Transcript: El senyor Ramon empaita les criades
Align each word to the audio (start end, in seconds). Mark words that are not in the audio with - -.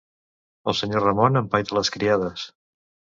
El 0.71 0.75
senyor 0.79 1.05
Ramon 1.09 1.39
empaita 1.41 1.77
les 1.81 1.93
criades 1.99 2.47